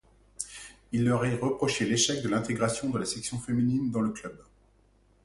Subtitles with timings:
[0.93, 4.35] Il leur est reproché l'échec de l'intégration de la section féminine dans le club.